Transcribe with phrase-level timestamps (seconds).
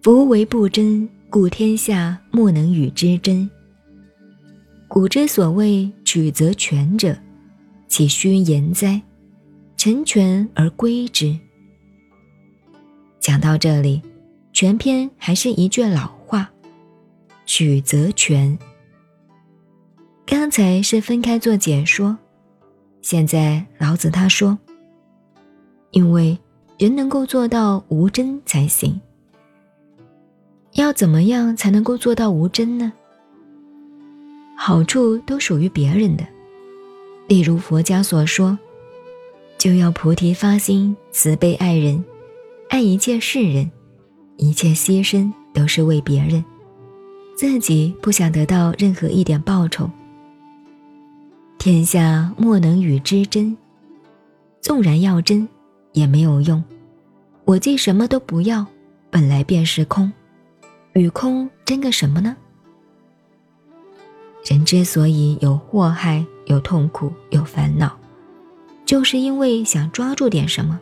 [0.00, 3.48] 夫为不争，故天下莫能与之争。
[4.86, 7.18] 古之所谓取则全者，
[7.88, 9.02] 岂虚言哉？
[9.76, 11.36] 成全而归之。
[13.18, 14.00] 讲到这里，
[14.52, 16.48] 全篇还是一句老话：
[17.44, 18.56] 取则全。
[20.24, 22.16] 刚才是分开做解说，
[23.02, 24.56] 现在老子他说，
[25.90, 26.38] 因为
[26.78, 28.98] 人能够做到无争才行。
[30.78, 32.92] 要怎么样才能够做到无争呢？
[34.56, 36.24] 好处都属于别人的，
[37.26, 38.56] 例如佛家所说，
[39.58, 42.04] 就要菩提发心，慈悲爱人，
[42.68, 43.68] 爱一切世人，
[44.36, 46.44] 一切牺牲都是为别人，
[47.36, 49.90] 自己不想得到任何一点报酬。
[51.58, 53.56] 天下莫能与之争，
[54.60, 55.48] 纵然要争，
[55.92, 56.62] 也没有用。
[57.44, 58.64] 我既什么都不要，
[59.10, 60.12] 本来便是空，
[60.98, 62.36] 与空争个什么呢？
[64.44, 67.96] 人之所以有祸害、有痛苦、有烦恼，
[68.84, 70.78] 就是因为想抓住点什么。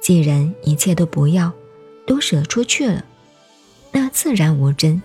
[0.00, 1.52] 既然一切都不要，
[2.06, 3.04] 都舍出去了，
[3.90, 5.00] 那自然无争，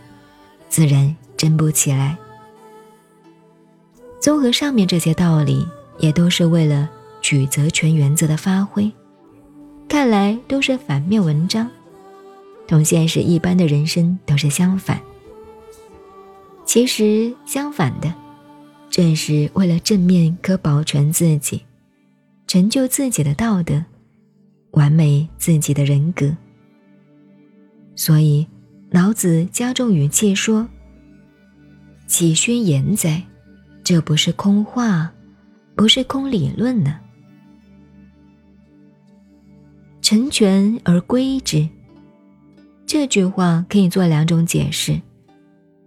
[0.70, 2.18] 自然争不起来。
[4.20, 5.66] 综合上面这些道理，
[6.00, 6.90] 也都是为了
[7.22, 8.92] 举则全原则的发挥。
[9.88, 11.70] 看来都是反面文章，
[12.68, 15.02] 同现实一般的人生都是相反。
[16.66, 18.14] 其实相反的，
[18.90, 21.64] 正是为了正面可保全自己，
[22.46, 23.84] 成就自己的道德，
[24.72, 26.36] 完美自己的人格。
[27.96, 28.46] 所以
[28.92, 30.68] 老子加重语气说
[32.06, 33.24] ：“岂虚言哉？
[33.82, 35.10] 这不是空话，
[35.74, 37.00] 不是空理论呢。
[40.02, 41.66] 成全而归之。”
[42.88, 45.00] 这句话可以做两种解释。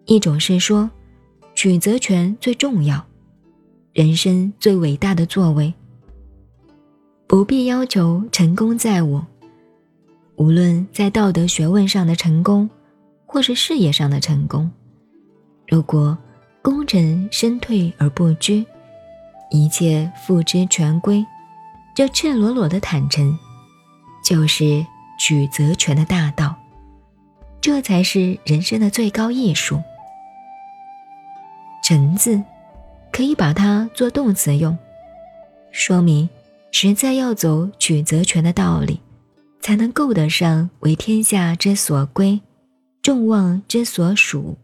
[0.05, 0.89] 一种是说，
[1.55, 3.03] 取则全最重要，
[3.95, 5.73] 人生最伟大的作为，
[7.27, 9.27] 不必要求成功在我。
[10.37, 12.69] 无论在道德学问上的成功，
[13.25, 14.71] 或是事业上的成功，
[15.69, 16.17] 如果
[16.61, 18.63] 功成身退而不居，
[19.51, 21.25] 一切付之全归，
[21.95, 23.39] 这赤裸裸的坦诚，
[24.23, 24.85] 就是
[25.19, 26.55] 取则全的大道，
[27.61, 29.81] 这才是人生的最高艺术。
[31.85, 32.43] 臣字，
[33.13, 34.77] 可以把它做动词用，
[35.73, 36.29] 说明
[36.71, 39.01] 实在要走取则全的道理，
[39.61, 42.41] 才能够得上为天下之所归，
[43.03, 44.57] 众望之所属。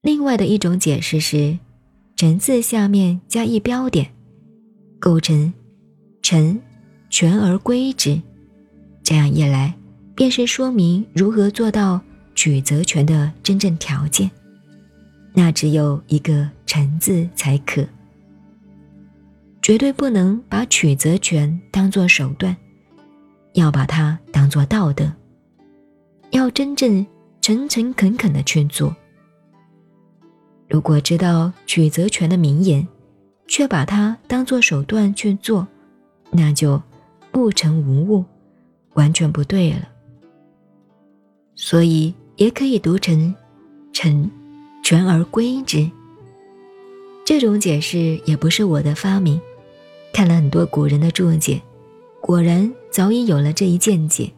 [0.00, 1.58] 另外的一种解释是，
[2.16, 4.12] 臣字下面加一标点，
[5.00, 5.52] 构成
[6.22, 6.60] 臣
[7.10, 8.20] 全而归之，
[9.02, 9.74] 这样一来，
[10.14, 12.00] 便是说明如何做到
[12.34, 14.30] 取则全的真正条件。
[15.32, 17.86] 那只有一个“臣”字才可，
[19.62, 22.54] 绝对不能把取则全当做手段，
[23.54, 25.10] 要把它当做道德，
[26.32, 27.06] 要真正
[27.40, 28.94] 诚诚恳恳的去做。
[30.68, 32.86] 如果知道取则全的名言，
[33.46, 35.66] 却把它当做手段去做，
[36.30, 36.82] 那就
[37.30, 38.24] 不成无物，
[38.94, 39.88] 完全不对了。
[41.72, 43.34] 所以也可以读成
[43.94, 44.30] “臣”。
[44.84, 45.90] 全而归之。
[47.24, 49.40] 这种解释也不是我的发明，
[50.12, 51.62] 看了很多古人的注解，
[52.20, 54.30] 果然早已有了这一见解。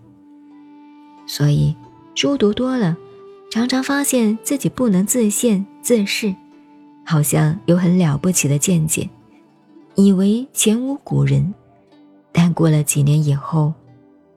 [1.26, 1.74] 所以
[2.14, 2.96] 书读多了，
[3.50, 6.32] 常常发现自己不能自现自视，
[7.04, 9.10] 好像有很了不起的见解，
[9.96, 11.52] 以为前无古人。
[12.30, 13.74] 但过了几年以后，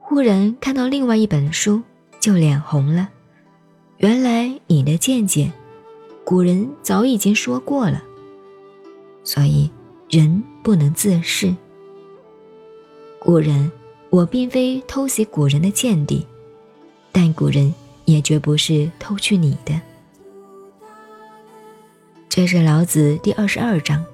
[0.00, 1.80] 忽然看到另外一本书，
[2.20, 3.08] 就脸红了。
[3.98, 5.52] 原来你的见解。
[6.24, 8.02] 古人早已经说过了，
[9.24, 9.70] 所以
[10.10, 11.54] 人不能自视。
[13.18, 13.72] 古人，
[14.10, 16.26] 我并非偷袭古人的见地，
[17.12, 17.74] 但古人
[18.04, 19.80] 也绝不是偷去你的。
[22.28, 24.04] 这是老子第二十二章，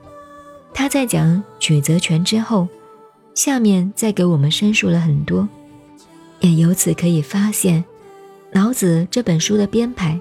[0.73, 2.69] 他在讲取则全之后，
[3.35, 5.49] 下面再给我们申述了很多，
[6.39, 7.85] 也由此可以发现，
[8.55, 10.19] 老子这本书的编排。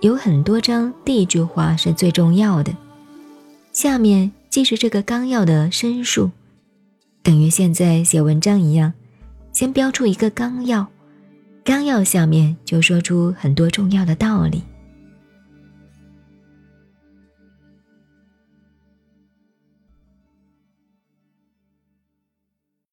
[0.00, 2.74] 有很多章，第一句话是最重要的，
[3.70, 6.32] 下面既是这个纲要的申述，
[7.22, 8.92] 等于现在写文章一样，
[9.52, 10.84] 先标出一个纲要，
[11.62, 14.64] 纲要下面就说出很多重要的道理。